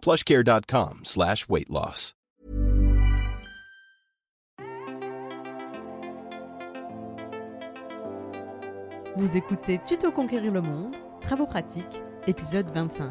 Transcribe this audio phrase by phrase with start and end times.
[0.00, 2.14] plushcare.com slash weight loss.
[9.16, 13.10] Vous écoutez Tuto Conquérir le Monde, Travaux pratiques, épisode 25.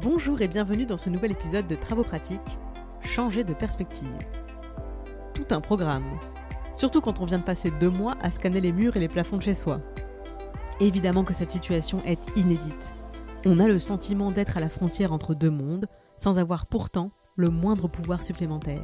[0.00, 2.58] Bonjour et bienvenue dans ce nouvel épisode de Travaux pratiques,
[3.02, 4.08] Changer de perspective.
[5.34, 6.18] Tout un programme,
[6.72, 9.36] surtout quand on vient de passer deux mois à scanner les murs et les plafonds
[9.36, 9.80] de chez soi.
[10.80, 12.94] Évidemment que cette situation est inédite.
[13.44, 17.50] On a le sentiment d'être à la frontière entre deux mondes, sans avoir pourtant le
[17.50, 18.82] moindre pouvoir supplémentaire.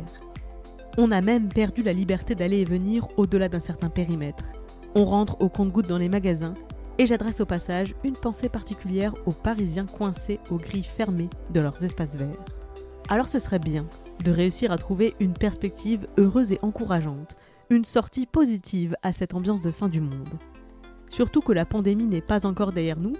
[0.97, 4.45] On a même perdu la liberté d'aller et venir au-delà d'un certain périmètre.
[4.95, 6.55] On rentre au compte-gouttes dans les magasins,
[6.99, 11.85] et j'adresse au passage une pensée particulière aux Parisiens coincés aux grilles fermées de leurs
[11.85, 12.45] espaces verts.
[13.09, 13.87] Alors ce serait bien
[14.23, 17.37] de réussir à trouver une perspective heureuse et encourageante,
[17.71, 20.39] une sortie positive à cette ambiance de fin du monde.
[21.15, 23.15] Surtout que la pandémie n'est pas encore derrière nous,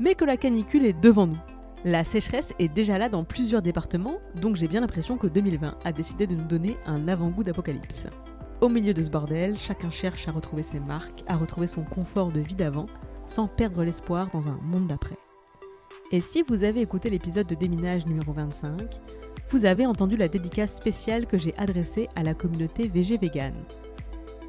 [0.00, 1.38] mais que la canicule est devant nous.
[1.84, 5.92] La sécheresse est déjà là dans plusieurs départements, donc j'ai bien l'impression que 2020 a
[5.92, 8.08] décidé de nous donner un avant-goût d'apocalypse.
[8.60, 12.32] Au milieu de ce bordel, chacun cherche à retrouver ses marques, à retrouver son confort
[12.32, 12.86] de vie d'avant,
[13.26, 15.16] sans perdre l'espoir dans un monde d'après.
[16.10, 18.72] Et si vous avez écouté l'épisode de déminage numéro 25,
[19.50, 23.54] vous avez entendu la dédicace spéciale que j'ai adressée à la communauté VG Vegan.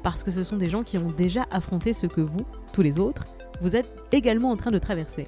[0.02, 2.98] Parce que ce sont des gens qui ont déjà affronté ce que vous, tous les
[2.98, 3.24] autres,
[3.60, 5.24] vous êtes également en train de traverser.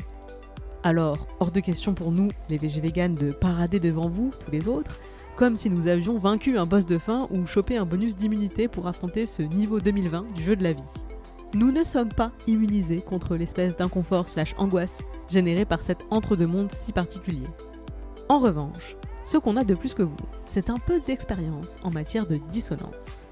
[0.82, 4.66] Alors, hors de question pour nous, les VG Vegan, de parader devant vous, tous les
[4.68, 4.98] autres,
[5.36, 8.86] comme si nous avions vaincu un boss de fin ou chopé un bonus d'immunité pour
[8.86, 10.82] affronter ce niveau 2020 du jeu de la vie.
[11.54, 16.92] Nous ne sommes pas immunisés contre l'espèce d'inconfort slash angoisse générée par cet entre-deux-mondes si
[16.92, 17.47] particulier.
[18.28, 20.16] En revanche, ce qu'on a de plus que vous,
[20.47, 23.29] c'est un peu d'expérience en matière de dissonance.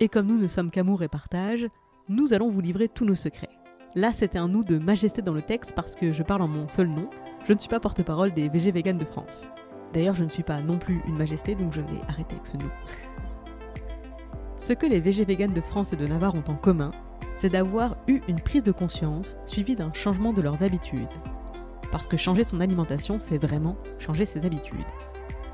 [0.00, 1.66] Et comme nous ne sommes qu'amour et partage,
[2.08, 3.50] nous allons vous livrer tous nos secrets.
[3.96, 6.68] Là, c'était un nous de majesté dans le texte parce que je parle en mon
[6.68, 7.10] seul nom.
[7.44, 9.48] Je ne suis pas porte-parole des VG Vegan de France.
[9.92, 12.56] D'ailleurs, je ne suis pas non plus une majesté, donc je vais arrêter avec ce
[12.56, 12.70] nous.
[14.56, 16.92] Ce que les VG Vegan de France et de Navarre ont en commun,
[17.34, 21.08] c'est d'avoir eu une prise de conscience suivie d'un changement de leurs habitudes.
[21.90, 24.78] Parce que changer son alimentation, c'est vraiment changer ses habitudes.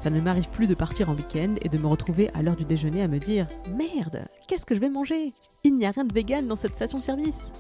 [0.05, 2.67] Ça ne m'arrive plus de partir en week-end et de me retrouver à l'heure du
[2.67, 5.33] déjeuner à me dire Merde, qu'est-ce que je vais manger?
[5.63, 7.53] Il n'y a rien de vegan dans cette station-service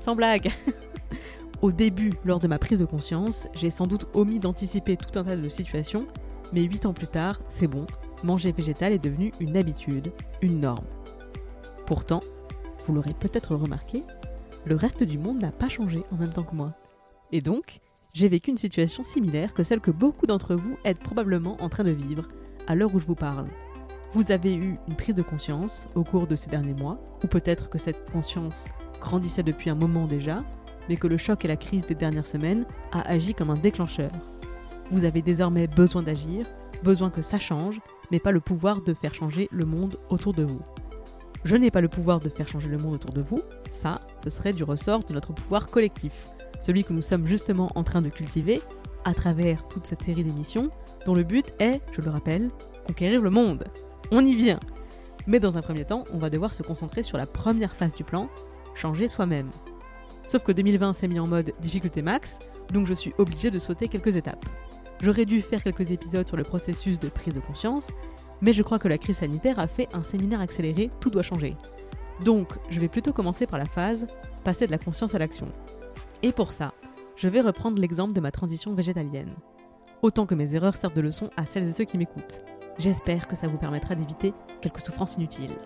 [0.00, 0.50] sans blague
[1.62, 5.22] Au début, lors de ma prise de conscience, j'ai sans doute omis d'anticiper tout un
[5.22, 6.08] tas de situations,
[6.52, 7.86] mais 8 ans plus tard, c'est bon,
[8.24, 10.10] manger végétal est devenu une habitude,
[10.40, 10.86] une norme.
[11.86, 12.18] Pourtant,
[12.84, 14.02] vous l'aurez peut-être remarqué,
[14.64, 16.72] le reste du monde n'a pas changé en même temps que moi.
[17.30, 17.78] Et donc,
[18.12, 21.84] j'ai vécu une situation similaire que celle que beaucoup d'entre vous êtes probablement en train
[21.84, 22.28] de vivre
[22.66, 23.46] à l'heure où je vous parle.
[24.12, 27.70] Vous avez eu une prise de conscience au cours de ces derniers mois, ou peut-être
[27.70, 28.68] que cette conscience
[29.00, 30.44] grandissait depuis un moment déjà,
[30.88, 34.10] mais que le choc et la crise des dernières semaines a agi comme un déclencheur.
[34.90, 36.46] Vous avez désormais besoin d'agir,
[36.82, 37.80] besoin que ça change,
[38.10, 40.60] mais pas le pouvoir de faire changer le monde autour de vous.
[41.44, 43.40] Je n'ai pas le pouvoir de faire changer le monde autour de vous,
[43.70, 46.28] ça, ce serait du ressort de notre pouvoir collectif,
[46.62, 48.62] celui que nous sommes justement en train de cultiver
[49.04, 50.70] à travers toute cette série d'émissions,
[51.06, 52.50] dont le but est, je le rappelle,
[52.86, 53.64] conquérir le monde.
[54.10, 54.60] On y vient.
[55.26, 58.04] Mais dans un premier temps, on va devoir se concentrer sur la première phase du
[58.04, 58.28] plan,
[58.74, 59.50] changer soi-même.
[60.26, 62.38] Sauf que 2020 s'est mis en mode difficulté max,
[62.72, 64.44] donc je suis obligé de sauter quelques étapes.
[65.00, 67.90] J'aurais dû faire quelques épisodes sur le processus de prise de conscience,
[68.40, 71.56] mais je crois que la crise sanitaire a fait un séminaire accéléré Tout doit changer.
[72.24, 74.06] Donc, je vais plutôt commencer par la phase
[74.44, 75.48] passer de la conscience à l'action.
[76.22, 76.72] Et pour ça,
[77.16, 79.34] je vais reprendre l'exemple de ma transition végétalienne.
[80.02, 82.42] Autant que mes erreurs servent de leçon à celles et ceux qui m'écoutent.
[82.78, 85.56] J'espère que ça vous permettra d'éviter quelques souffrances inutiles.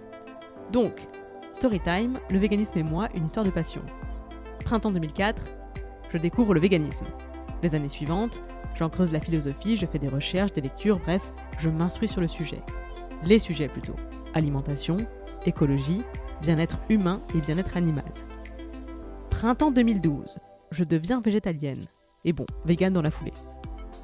[0.73, 1.09] Donc,
[1.53, 3.81] Storytime, le véganisme et moi, une histoire de passion.
[4.65, 5.43] Printemps 2004,
[6.11, 7.07] je découvre le véganisme.
[7.63, 8.43] Les années suivantes,
[8.75, 11.23] j'en creuse la philosophie, je fais des recherches, des lectures, bref,
[11.59, 12.63] je m'instruis sur le sujet.
[13.25, 13.97] Les sujets plutôt.
[14.35, 14.99] Alimentation,
[15.47, 16.03] écologie,
[16.43, 18.13] bien-être humain et bien-être animal.
[19.31, 20.39] Printemps 2012,
[20.71, 21.83] je deviens végétalienne.
[22.25, 23.33] Et bon, vegan dans la foulée.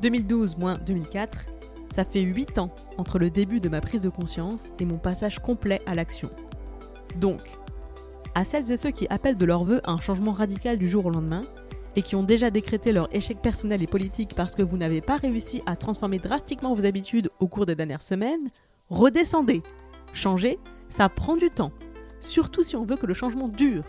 [0.03, 1.47] 2012 moins 2004,
[1.95, 5.39] ça fait 8 ans entre le début de ma prise de conscience et mon passage
[5.39, 6.31] complet à l'action.
[7.17, 7.59] Donc,
[8.35, 11.11] à celles et ceux qui appellent de leur vœu un changement radical du jour au
[11.11, 11.43] lendemain,
[11.97, 15.17] et qui ont déjà décrété leur échec personnel et politique parce que vous n'avez pas
[15.17, 18.49] réussi à transformer drastiquement vos habitudes au cours des dernières semaines,
[18.89, 19.63] redescendez.
[20.13, 21.73] Changer, ça prend du temps,
[22.21, 23.85] surtout si on veut que le changement dure.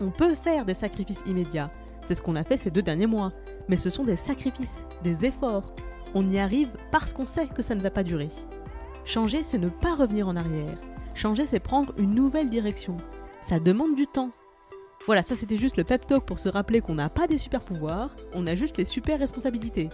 [0.00, 1.70] On peut faire des sacrifices immédiats,
[2.02, 3.32] c'est ce qu'on a fait ces deux derniers mois,
[3.68, 5.72] mais ce sont des sacrifices, des efforts.
[6.14, 8.28] On y arrive parce qu'on sait que ça ne va pas durer.
[9.04, 10.78] Changer, c'est ne pas revenir en arrière.
[11.14, 12.96] Changer, c'est prendre une nouvelle direction.
[13.40, 14.30] Ça demande du temps,
[15.06, 17.60] voilà, ça c'était juste le pep talk pour se rappeler qu'on n'a pas des super
[17.60, 19.88] pouvoirs, on a juste les super responsabilités.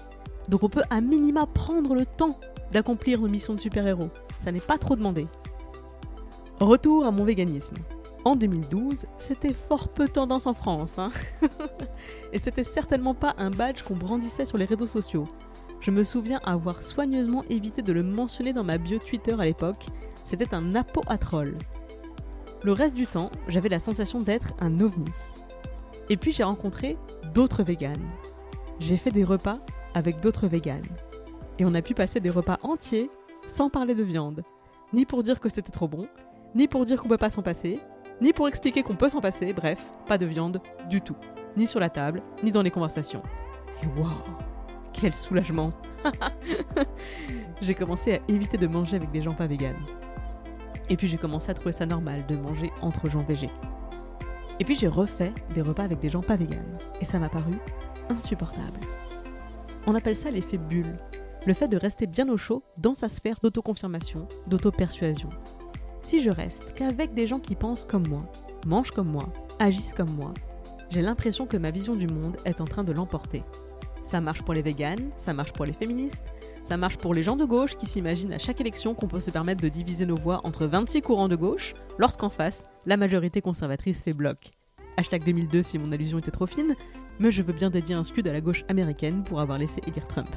[0.50, 2.38] Donc on peut à minima prendre le temps
[2.72, 4.11] d'accomplir nos missions de super-héros.
[4.44, 5.26] Ça n'est pas trop demandé.
[6.61, 7.76] Retour à mon véganisme.
[8.25, 10.99] En 2012, c'était fort peu tendance en France.
[10.99, 11.11] Hein
[12.32, 15.29] Et c'était certainement pas un badge qu'on brandissait sur les réseaux sociaux.
[15.81, 19.87] Je me souviens avoir soigneusement évité de le mentionner dans ma bio Twitter à l'époque.
[20.25, 21.56] C'était un apo à troll.
[22.65, 25.11] Le reste du temps, j'avais la sensation d'être un ovni.
[26.11, 26.97] Et puis j'ai rencontré
[27.32, 28.11] d'autres véganes.
[28.81, 29.61] J'ai fait des repas
[29.94, 30.82] avec d'autres véganes.
[31.59, 33.11] Et on a pu passer des repas entiers
[33.47, 34.43] sans parler de viande.
[34.93, 36.09] Ni pour dire que c'était trop bon,
[36.55, 37.81] ni pour dire qu'on peut pas s'en passer,
[38.20, 41.17] ni pour expliquer qu'on peut s'en passer, bref, pas de viande du tout.
[41.56, 43.23] Ni sur la table, ni dans les conversations.
[43.82, 44.11] Et waouh
[44.93, 45.73] Quel soulagement
[47.61, 49.82] J'ai commencé à éviter de manger avec des gens pas véganes.
[50.91, 53.50] Et puis j'ai commencé à trouver ça normal de manger entre gens végés.
[54.61, 56.79] Et puis j'ai refait des repas avec des gens pas véganes.
[57.00, 57.55] Et ça m'a paru
[58.09, 58.81] insupportable.
[59.87, 60.99] On appelle ça l'effet bulle.
[61.47, 65.31] Le fait de rester bien au chaud dans sa sphère d'autoconfirmation, d'auto-persuasion.
[66.08, 68.25] Si je reste qu'avec des gens qui pensent comme moi,
[68.66, 70.32] mangent comme moi, agissent comme moi,
[70.88, 73.43] j'ai l'impression que ma vision du monde est en train de l'emporter.
[74.05, 76.25] Ça marche pour les véganes, ça marche pour les féministes,
[76.62, 79.31] ça marche pour les gens de gauche qui s'imaginent à chaque élection qu'on peut se
[79.31, 84.02] permettre de diviser nos voix entre 26 courants de gauche, lorsqu'en face, la majorité conservatrice
[84.02, 84.50] fait bloc.
[84.96, 86.75] Hashtag 2002 si mon allusion était trop fine,
[87.19, 90.08] mais je veux bien dédier un scud à la gauche américaine pour avoir laissé élire
[90.08, 90.34] Trump.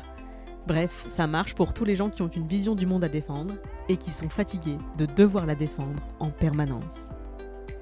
[0.68, 3.56] Bref, ça marche pour tous les gens qui ont une vision du monde à défendre
[3.90, 7.10] et qui sont fatigués de devoir la défendre en permanence.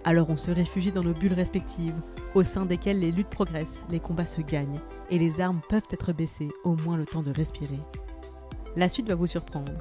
[0.06, 2.00] Alors on se réfugie dans nos bulles respectives,
[2.34, 4.80] au sein desquelles les luttes progressent, les combats se gagnent
[5.10, 7.80] et les armes peuvent être baissées au moins le temps de respirer.
[8.78, 9.74] La suite va vous surprendre.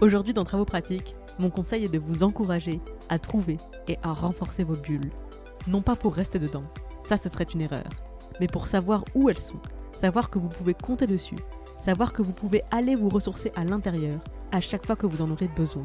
[0.00, 3.56] Aujourd'hui dans Travaux pratiques, mon conseil est de vous encourager à trouver
[3.88, 5.10] et à renforcer vos bulles.
[5.66, 6.64] Non pas pour rester dedans,
[7.02, 7.88] ça ce serait une erreur,
[8.38, 9.60] mais pour savoir où elles sont,
[10.00, 11.36] savoir que vous pouvez compter dessus,
[11.78, 14.20] savoir que vous pouvez aller vous ressourcer à l'intérieur
[14.52, 15.84] à chaque fois que vous en aurez besoin.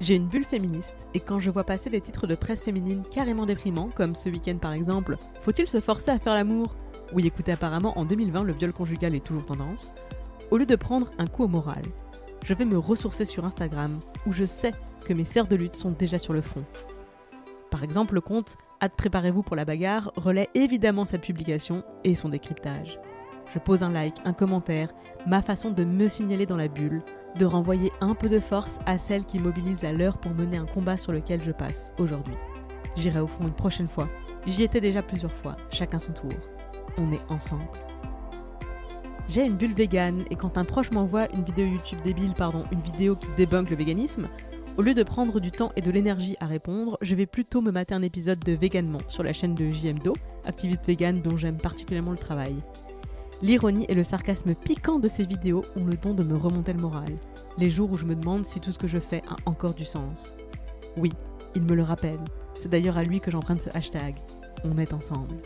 [0.00, 3.46] J'ai une bulle féministe et quand je vois passer des titres de presse féminine carrément
[3.46, 6.74] déprimants, comme ce week-end par exemple, faut-il se forcer à faire l'amour?
[7.12, 9.94] Oui, écoutez, apparemment en 2020 le viol conjugal est toujours tendance.
[10.50, 11.82] Au lieu de prendre un coup au moral,
[12.44, 14.72] je vais me ressourcer sur Instagram où je sais
[15.06, 16.64] que mes sœurs de lutte sont déjà sur le front.
[17.70, 18.56] Par exemple, le compte
[18.96, 22.98] Préparez-vous pour la bagarre relaie évidemment cette publication et son décryptage.
[23.52, 24.88] Je pose un like, un commentaire,
[25.26, 27.02] ma façon de me signaler dans la bulle,
[27.38, 30.66] de renvoyer un peu de force à celles qui mobilisent la leur pour mener un
[30.66, 32.34] combat sur lequel je passe aujourd'hui.
[32.96, 34.08] J'irai au front une prochaine fois.
[34.46, 36.32] J'y étais déjà plusieurs fois, chacun son tour.
[36.98, 37.64] On est ensemble.
[39.28, 42.82] J'ai une bulle végane et quand un proche m'envoie une vidéo YouTube débile, pardon, une
[42.82, 44.28] vidéo qui débunk le véganisme,
[44.76, 47.70] au lieu de prendre du temps et de l'énergie à répondre, je vais plutôt me
[47.70, 50.14] mater un épisode de Véganement sur la chaîne de JMDO,
[50.44, 52.56] activiste végane dont j'aime particulièrement le travail.
[53.42, 56.80] L'ironie et le sarcasme piquant de ces vidéos ont le don de me remonter le
[56.80, 57.12] moral,
[57.58, 59.84] les jours où je me demande si tout ce que je fais a encore du
[59.84, 60.36] sens.
[60.96, 61.12] Oui,
[61.54, 62.20] il me le rappelle.
[62.60, 64.16] C'est d'ailleurs à lui que j'emprunte ce hashtag.
[64.64, 65.36] On est ensemble.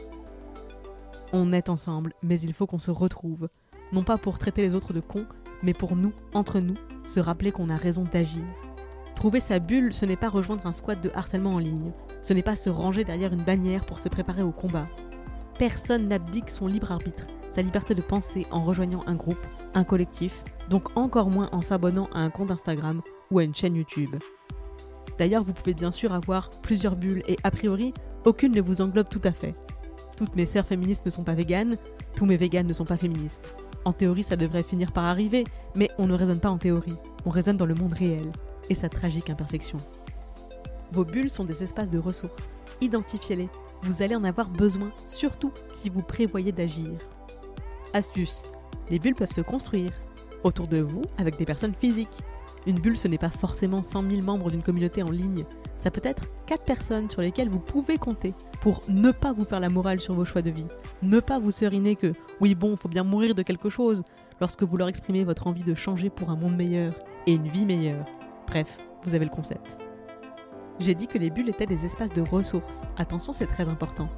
[1.33, 3.49] On est ensemble, mais il faut qu'on se retrouve,
[3.93, 5.27] non pas pour traiter les autres de cons,
[5.63, 6.77] mais pour nous, entre nous,
[7.07, 8.45] se rappeler qu'on a raison d'agir.
[9.17, 11.93] Trouver sa bulle, ce n'est pas rejoindre un squat de harcèlement en ligne,
[12.23, 14.87] ce n'est pas se ranger derrière une bannière pour se préparer au combat.
[15.59, 20.45] Personne n'abdique son libre arbitre, sa liberté de penser en rejoignant un groupe, un collectif,
[20.69, 24.17] donc encore moins en s'abonnant à un compte Instagram ou à une chaîne YouTube.
[25.19, 27.93] D'ailleurs, vous pouvez bien sûr avoir plusieurs bulles et a priori,
[28.25, 29.55] aucune ne vous englobe tout à fait.
[30.17, 31.77] Toutes mes sœurs féministes ne sont pas véganes,
[32.15, 33.55] tous mes véganes ne sont pas féministes.
[33.85, 37.31] En théorie, ça devrait finir par arriver, mais on ne raisonne pas en théorie, on
[37.31, 38.31] raisonne dans le monde réel
[38.69, 39.79] et sa tragique imperfection.
[40.93, 42.43] Vos bulles sont des espaces de ressources.
[42.81, 43.49] Identifiez-les,
[43.83, 46.91] vous allez en avoir besoin, surtout si vous prévoyez d'agir.
[47.95, 48.45] Astuce,
[48.91, 49.93] les bulles peuvent se construire
[50.45, 52.19] autour de vous avec des personnes physiques.
[52.67, 55.45] Une bulle, ce n'est pas forcément 100 000 membres d'une communauté en ligne,
[55.77, 59.61] ça peut être 4 personnes sur lesquelles vous pouvez compter pour ne pas vous faire
[59.61, 60.67] la morale sur vos choix de vie,
[61.03, 64.03] ne pas vous seriner que oui bon, faut bien mourir de quelque chose
[64.41, 66.95] lorsque vous leur exprimez votre envie de changer pour un monde meilleur
[67.27, 68.05] et une vie meilleure.
[68.47, 69.79] Bref, vous avez le concept.
[70.79, 72.83] J'ai dit que les bulles étaient des espaces de ressources.
[72.97, 74.09] Attention, c'est très important.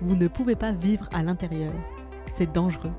[0.00, 1.72] Vous ne pouvez pas vivre à l'intérieur.
[2.34, 2.92] c'est dangereux.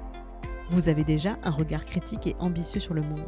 [0.71, 3.23] Vous avez déjà un regard critique et ambitieux sur le monde.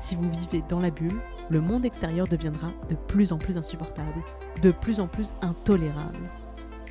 [0.00, 4.22] Si vous vivez dans la bulle, le monde extérieur deviendra de plus en plus insupportable,
[4.60, 6.28] de plus en plus intolérable.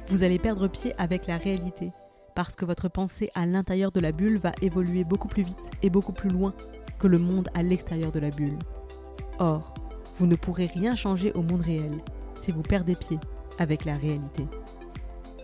[0.08, 1.92] Vous allez perdre pied avec la réalité,
[2.34, 5.90] parce que votre pensée à l'intérieur de la bulle va évoluer beaucoup plus vite et
[5.90, 6.54] beaucoup plus loin
[6.98, 8.58] que le monde à l'extérieur de la bulle.
[9.40, 9.74] Or,
[10.18, 12.00] vous ne pourrez rien changer au monde réel
[12.40, 13.20] si vous perdez pied
[13.60, 14.48] avec la réalité.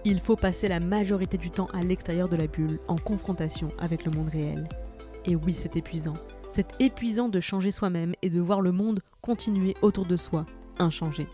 [0.05, 4.05] Il faut passer la majorité du temps à l'extérieur de la bulle, en confrontation avec
[4.05, 4.69] le monde réel.
[5.25, 6.13] Et oui, c'est épuisant.
[6.49, 10.45] C'est épuisant de changer soi-même et de voir le monde continuer autour de soi,
[10.79, 11.27] inchangé.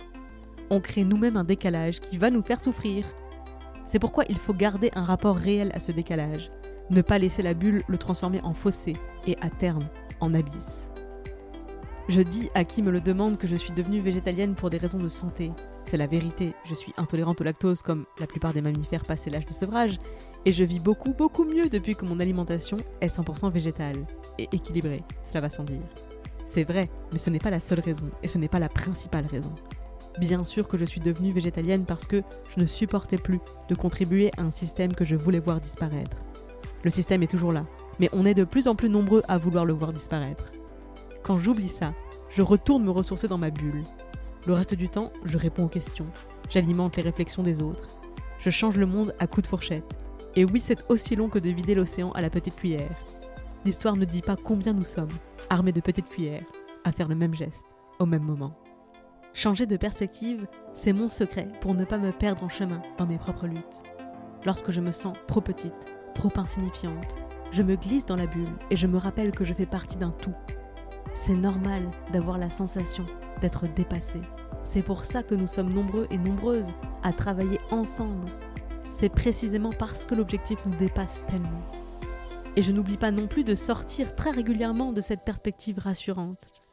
[0.72, 3.06] On crée nous-mêmes un décalage qui va nous faire souffrir.
[3.86, 6.50] C'est pourquoi il faut garder un rapport réel à ce décalage,
[6.90, 8.96] ne pas laisser la bulle le transformer en fossé
[9.28, 9.88] et à terme
[10.22, 10.90] en abysse.
[12.08, 15.00] Je dis à qui me le demande que je suis devenue végétalienne pour des raisons
[15.00, 15.52] de santé.
[15.86, 19.46] C'est la vérité, je suis intolérante au lactose comme la plupart des mammifères passés l'âge
[19.46, 20.00] de sevrage,
[20.46, 24.06] et je vis beaucoup beaucoup mieux depuis que mon alimentation est 100% végétale
[24.40, 25.82] et équilibrée, cela va sans dire.
[26.48, 29.28] C'est vrai, mais ce n'est pas la seule raison, et ce n'est pas la principale
[29.28, 29.54] raison.
[30.20, 32.24] Bien sûr que je suis devenue végétalienne parce que
[32.56, 36.18] je ne supportais plus de contribuer à un système que je voulais voir disparaître.
[36.84, 37.66] Le système est toujours là,
[38.00, 40.52] mais on est de plus en plus nombreux à vouloir le voir disparaître.
[41.22, 41.94] Quand j'oublie ça,
[42.30, 43.84] je retourne me ressourcer dans ma bulle.
[44.46, 46.06] Le reste du temps, je réponds aux questions,
[46.50, 47.88] j'alimente les réflexions des autres,
[48.38, 49.98] je change le monde à coups de fourchette.
[50.36, 52.96] Et oui, c'est aussi long que de vider l'océan à la petite cuillère.
[53.64, 55.10] L'histoire ne dit pas combien nous sommes,
[55.50, 56.46] armés de petites cuillères,
[56.84, 57.66] à faire le même geste,
[58.00, 58.54] au même moment.
[59.34, 63.18] Changer de perspective, c'est mon secret pour ne pas me perdre en chemin dans mes
[63.18, 63.84] propres luttes.
[64.46, 65.74] Lorsque je me sens trop petite,
[66.14, 67.16] trop insignifiante,
[67.52, 70.12] je me glisse dans la bulle et je me rappelle que je fais partie d'un
[70.12, 70.36] tout
[71.16, 73.06] c'est normal d'avoir la sensation
[73.42, 74.22] d'être dépassé.
[74.64, 76.72] C'est pour ça que nous sommes nombreux et nombreuses
[77.04, 78.30] à travailler ensemble.
[78.94, 81.62] C'est précisément parce que l'objectif nous dépasse tellement.
[82.56, 86.64] Et je n'oublie pas non plus de sortir très régulièrement de cette perspective rassurante.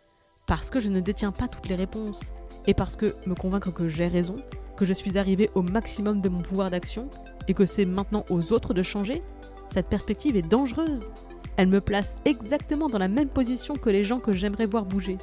[0.46, 2.32] Parce que je ne détiens pas toutes les réponses.
[2.66, 4.36] Et parce que me convaincre que j'ai raison,
[4.76, 7.10] que je suis arrivé au maximum de mon pouvoir d'action,
[7.48, 9.22] et que c'est maintenant aux autres de changer,
[9.66, 11.10] cette perspective est dangereuse.
[11.56, 15.18] Elle me place exactement dans la même position que les gens que j'aimerais voir bouger.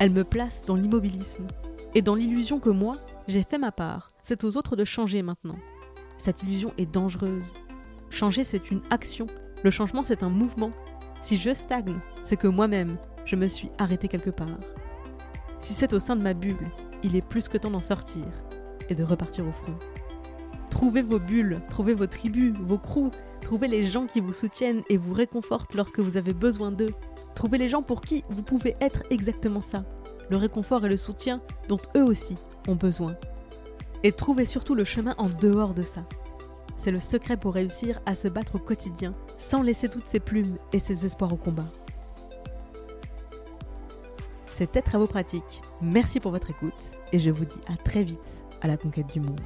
[0.00, 1.46] Elle me place dans l'immobilisme
[1.94, 2.96] et dans l'illusion que moi,
[3.28, 4.08] j'ai fait ma part.
[4.22, 5.58] C'est aux autres de changer maintenant.
[6.16, 7.52] Cette illusion est dangereuse.
[8.08, 9.26] Changer, c'est une action.
[9.62, 10.72] Le changement, c'est un mouvement.
[11.20, 14.58] Si je stagne, c'est que moi-même, je me suis arrêté quelque part.
[15.60, 16.70] Si c'est au sein de ma bulle,
[17.02, 18.24] il est plus que temps d'en sortir
[18.88, 19.78] et de repartir au front.
[20.70, 23.10] Trouvez vos bulles, trouvez vos tribus, vos crews,
[23.50, 26.94] Trouvez les gens qui vous soutiennent et vous réconfortent lorsque vous avez besoin d'eux.
[27.34, 29.84] Trouvez les gens pour qui vous pouvez être exactement ça.
[30.28, 32.36] Le réconfort et le soutien dont eux aussi
[32.68, 33.16] ont besoin.
[34.02, 36.02] Et trouvez surtout le chemin en dehors de ça.
[36.76, 40.56] C'est le secret pour réussir à se battre au quotidien sans laisser toutes ses plumes
[40.72, 41.66] et ses espoirs au combat.
[44.46, 45.62] C'était Travaux pratiques.
[45.80, 46.72] Merci pour votre écoute
[47.12, 48.18] et je vous dis à très vite
[48.60, 49.40] à la conquête du monde.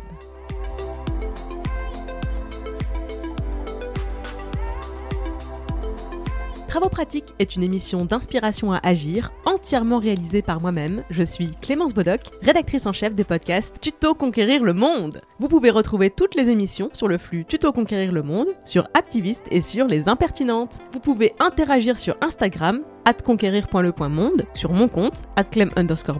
[6.74, 11.04] Travaux pratiques est une émission d'inspiration à agir, entièrement réalisée par moi-même.
[11.08, 15.20] Je suis Clémence Bodoc, rédactrice en chef des podcasts Tuto Conquérir le Monde.
[15.38, 19.44] Vous pouvez retrouver toutes les émissions sur le flux Tuto Conquérir le Monde, sur Activiste
[19.52, 20.80] et sur Les Impertinentes.
[20.90, 25.44] Vous pouvez interagir sur Instagram at conquérir.le.monde, sur mon compte, at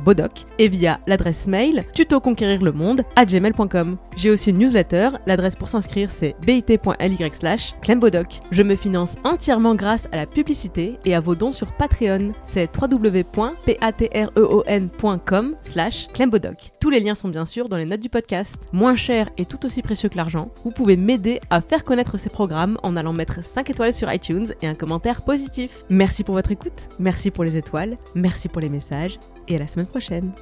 [0.05, 3.97] bodoc, et via l'adresse mail tutoconquérirlemonde at gmail.com.
[4.17, 8.41] J'ai aussi une newsletter, l'adresse pour s'inscrire c'est bit.ly slash clembodoc.
[8.51, 12.71] Je me finance entièrement grâce à la publicité et à vos dons sur Patreon, c'est
[12.77, 16.71] www.patreon.com slash clembodoc.
[16.81, 18.57] Tous les liens sont bien sûr dans les notes du podcast.
[18.73, 22.31] Moins cher et tout aussi précieux que l'argent, vous pouvez m'aider à faire connaître ces
[22.31, 25.85] programmes en allant mettre 5 étoiles sur iTunes et un commentaire positif.
[25.89, 26.51] Merci pour votre
[26.99, 30.33] merci pour les étoiles, merci pour les messages et à la semaine prochaine.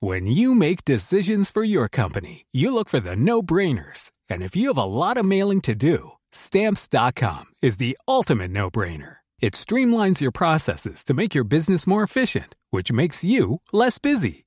[0.00, 4.10] When you make decisions for your company, you look for the no-brainers.
[4.30, 9.16] And if you have a lot of mailing to do, stamps.com is the ultimate no-brainer.
[9.40, 14.46] It streamlines your processes to make your business more efficient, which makes you less busy.